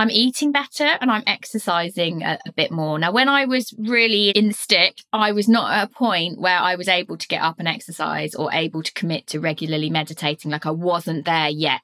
I'm 0.00 0.10
eating 0.10 0.50
better 0.50 0.96
and 1.02 1.10
I'm 1.10 1.22
exercising 1.26 2.22
a, 2.22 2.38
a, 2.46 2.52
bit 2.52 2.70
more. 2.70 2.98
Now, 2.98 3.12
when 3.12 3.28
I 3.28 3.44
was 3.44 3.74
really 3.76 4.30
in 4.30 4.48
the 4.48 4.54
stick, 4.54 4.96
I 5.12 5.32
was 5.32 5.46
not 5.46 5.70
at 5.72 5.88
a 5.88 5.92
point 5.92 6.40
where 6.40 6.58
I 6.58 6.74
was 6.74 6.88
able 6.88 7.18
to 7.18 7.28
get 7.28 7.42
up 7.42 7.56
and 7.58 7.68
exercise 7.68 8.34
or 8.34 8.50
able 8.50 8.82
to 8.82 8.92
commit 8.94 9.26
to 9.26 9.40
regularly 9.40 9.90
meditating. 9.90 10.50
Like 10.50 10.64
I 10.64 10.70
wasn't 10.70 11.26
there 11.26 11.50
yet. 11.50 11.82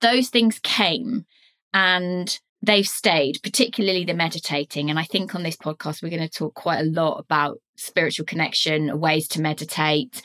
Those 0.00 0.30
things 0.30 0.58
came 0.58 1.26
and 1.74 2.40
they've 2.62 2.88
stayed, 2.88 3.42
particularly 3.42 4.06
the 4.06 4.14
meditating. 4.14 4.88
And 4.88 4.98
I 4.98 5.04
think 5.04 5.34
on 5.34 5.42
this 5.42 5.58
podcast, 5.58 6.02
we're 6.02 6.08
going 6.08 6.26
to 6.26 6.28
talk 6.30 6.54
quite 6.54 6.80
a 6.80 6.90
lot 6.90 7.18
about 7.18 7.58
spiritual 7.76 8.24
connection, 8.24 9.00
ways 9.00 9.28
to 9.28 9.42
meditate, 9.42 10.22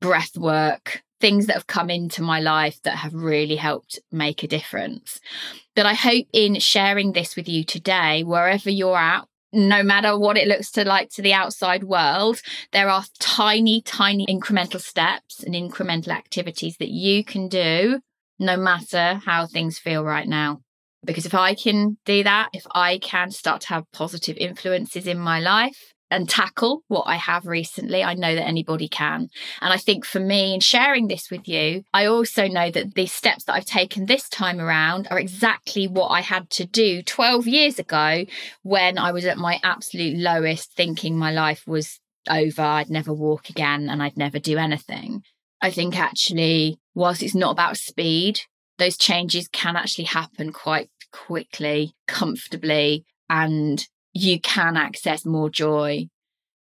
breath 0.00 0.36
work, 0.36 1.02
things 1.20 1.46
that 1.46 1.54
have 1.54 1.66
come 1.66 1.90
into 1.90 2.22
my 2.22 2.40
life 2.40 2.80
that 2.82 2.96
have 2.96 3.14
really 3.14 3.56
helped 3.56 3.98
make 4.10 4.42
a 4.42 4.48
difference. 4.48 5.20
But 5.76 5.86
I 5.86 5.94
hope 5.94 6.26
in 6.32 6.58
sharing 6.58 7.12
this 7.12 7.36
with 7.36 7.48
you 7.48 7.64
today, 7.64 8.24
wherever 8.24 8.70
you're 8.70 8.96
at, 8.96 9.26
no 9.52 9.82
matter 9.82 10.18
what 10.18 10.36
it 10.36 10.48
looks 10.48 10.70
to 10.72 10.84
like 10.84 11.10
to 11.10 11.22
the 11.22 11.32
outside 11.32 11.84
world, 11.84 12.40
there 12.72 12.88
are 12.88 13.04
tiny, 13.18 13.82
tiny 13.82 14.26
incremental 14.26 14.80
steps 14.80 15.42
and 15.42 15.54
incremental 15.54 16.08
activities 16.08 16.76
that 16.78 16.90
you 16.90 17.24
can 17.24 17.48
do 17.48 18.00
no 18.38 18.56
matter 18.56 19.20
how 19.24 19.46
things 19.46 19.78
feel 19.78 20.04
right 20.04 20.28
now. 20.28 20.60
Because 21.04 21.26
if 21.26 21.34
I 21.34 21.54
can 21.54 21.98
do 22.04 22.22
that, 22.22 22.50
if 22.52 22.66
I 22.74 22.98
can 22.98 23.30
start 23.30 23.62
to 23.62 23.68
have 23.68 23.90
positive 23.92 24.36
influences 24.36 25.06
in 25.06 25.18
my 25.18 25.40
life, 25.40 25.94
and 26.10 26.28
tackle 26.28 26.82
what 26.88 27.04
I 27.06 27.16
have 27.16 27.46
recently. 27.46 28.02
I 28.02 28.14
know 28.14 28.34
that 28.34 28.46
anybody 28.46 28.88
can. 28.88 29.28
And 29.60 29.72
I 29.72 29.76
think 29.76 30.04
for 30.04 30.20
me, 30.20 30.54
in 30.54 30.60
sharing 30.60 31.08
this 31.08 31.30
with 31.30 31.46
you, 31.48 31.84
I 31.92 32.06
also 32.06 32.48
know 32.48 32.70
that 32.70 32.94
the 32.94 33.06
steps 33.06 33.44
that 33.44 33.54
I've 33.54 33.64
taken 33.64 34.06
this 34.06 34.28
time 34.28 34.60
around 34.60 35.08
are 35.10 35.18
exactly 35.18 35.86
what 35.86 36.08
I 36.08 36.20
had 36.20 36.50
to 36.50 36.66
do 36.66 37.02
12 37.02 37.46
years 37.46 37.78
ago 37.78 38.24
when 38.62 38.98
I 38.98 39.12
was 39.12 39.24
at 39.24 39.38
my 39.38 39.60
absolute 39.62 40.16
lowest, 40.18 40.72
thinking 40.74 41.16
my 41.16 41.32
life 41.32 41.66
was 41.66 42.00
over, 42.28 42.62
I'd 42.62 42.90
never 42.90 43.12
walk 43.12 43.48
again, 43.48 43.88
and 43.88 44.02
I'd 44.02 44.16
never 44.16 44.38
do 44.38 44.58
anything. 44.58 45.22
I 45.62 45.70
think 45.70 45.98
actually, 45.98 46.78
whilst 46.94 47.22
it's 47.22 47.34
not 47.34 47.52
about 47.52 47.76
speed, 47.76 48.40
those 48.78 48.96
changes 48.96 49.48
can 49.48 49.76
actually 49.76 50.04
happen 50.04 50.52
quite 50.52 50.90
quickly, 51.12 51.94
comfortably, 52.06 53.04
and 53.28 53.86
you 54.12 54.40
can 54.40 54.76
access 54.76 55.24
more 55.24 55.50
joy. 55.50 56.08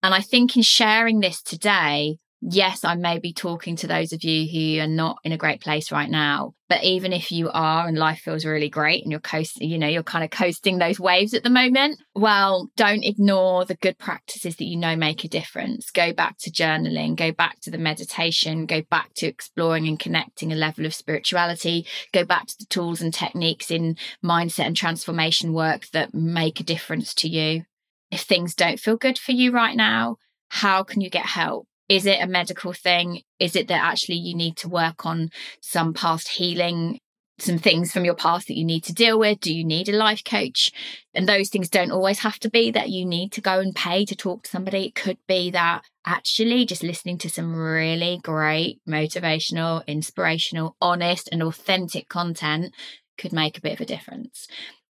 And 0.03 0.13
I 0.13 0.21
think 0.21 0.55
in 0.55 0.63
sharing 0.63 1.19
this 1.19 1.41
today, 1.41 2.17
yes, 2.41 2.83
I 2.83 2.95
may 2.95 3.19
be 3.19 3.33
talking 3.33 3.75
to 3.77 3.87
those 3.87 4.13
of 4.13 4.23
you 4.23 4.47
who 4.47 4.81
are 4.81 4.87
not 4.87 5.17
in 5.23 5.31
a 5.31 5.37
great 5.37 5.61
place 5.61 5.91
right 5.91 6.09
now. 6.09 6.53
But 6.69 6.83
even 6.83 7.13
if 7.13 7.31
you 7.31 7.49
are 7.49 7.87
and 7.87 7.97
life 7.97 8.19
feels 8.19 8.45
really 8.45 8.69
great 8.69 9.01
and 9.01 9.11
you're 9.11 9.21
coasting, 9.21 9.69
you 9.69 9.77
know, 9.77 9.87
you're 9.87 10.03
kind 10.03 10.23
of 10.23 10.31
coasting 10.31 10.77
those 10.77 10.99
waves 10.99 11.33
at 11.33 11.43
the 11.43 11.49
moment, 11.49 12.01
well, 12.13 12.69
don't 12.75 13.03
ignore 13.03 13.63
the 13.63 13.75
good 13.75 13.97
practices 13.97 14.57
that 14.57 14.65
you 14.65 14.75
know 14.75 14.95
make 14.95 15.23
a 15.23 15.29
difference. 15.29 15.89
Go 15.91 16.11
back 16.11 16.37
to 16.39 16.51
journaling, 16.51 17.15
go 17.15 17.31
back 17.31 17.59
to 17.61 17.71
the 17.71 17.77
meditation, 17.77 18.65
go 18.65 18.81
back 18.89 19.13
to 19.15 19.27
exploring 19.27 19.87
and 19.87 19.99
connecting 19.99 20.51
a 20.51 20.55
level 20.55 20.85
of 20.85 20.93
spirituality, 20.93 21.87
go 22.13 22.25
back 22.25 22.47
to 22.47 22.55
the 22.59 22.65
tools 22.65 23.01
and 23.01 23.13
techniques 23.13 23.71
in 23.71 23.95
mindset 24.23 24.65
and 24.65 24.75
transformation 24.75 25.53
work 25.53 25.87
that 25.93 26.13
make 26.13 26.59
a 26.59 26.65
difference 26.65 27.13
to 27.15 27.29
you. 27.29 27.63
If 28.11 28.21
things 28.21 28.55
don't 28.55 28.79
feel 28.79 28.97
good 28.97 29.17
for 29.17 29.31
you 29.31 29.51
right 29.51 29.75
now, 29.75 30.17
how 30.49 30.83
can 30.83 31.01
you 31.01 31.09
get 31.09 31.25
help? 31.25 31.67
Is 31.89 32.05
it 32.05 32.21
a 32.21 32.27
medical 32.27 32.73
thing? 32.73 33.21
Is 33.39 33.55
it 33.55 33.67
that 33.69 33.83
actually 33.83 34.17
you 34.17 34.35
need 34.35 34.57
to 34.57 34.69
work 34.69 35.05
on 35.05 35.29
some 35.61 35.93
past 35.93 36.27
healing, 36.27 36.99
some 37.39 37.57
things 37.57 37.93
from 37.93 38.03
your 38.03 38.15
past 38.15 38.47
that 38.47 38.57
you 38.57 38.65
need 38.65 38.83
to 38.85 38.93
deal 38.93 39.17
with? 39.17 39.39
Do 39.39 39.55
you 39.55 39.63
need 39.63 39.87
a 39.87 39.95
life 39.95 40.23
coach? 40.25 40.71
And 41.13 41.29
those 41.29 41.49
things 41.49 41.69
don't 41.69 41.91
always 41.91 42.19
have 42.19 42.39
to 42.39 42.49
be 42.49 42.71
that 42.71 42.89
you 42.89 43.05
need 43.05 43.31
to 43.33 43.41
go 43.41 43.59
and 43.59 43.73
pay 43.73 44.03
to 44.05 44.15
talk 44.15 44.43
to 44.43 44.49
somebody. 44.49 44.87
It 44.87 44.95
could 44.95 45.17
be 45.27 45.49
that 45.51 45.83
actually 46.05 46.65
just 46.65 46.83
listening 46.83 47.17
to 47.19 47.29
some 47.29 47.55
really 47.55 48.19
great, 48.21 48.81
motivational, 48.87 49.85
inspirational, 49.87 50.75
honest, 50.81 51.29
and 51.31 51.41
authentic 51.41 52.09
content 52.09 52.73
could 53.17 53.31
make 53.31 53.57
a 53.57 53.61
bit 53.61 53.73
of 53.73 53.81
a 53.81 53.85
difference. 53.85 54.47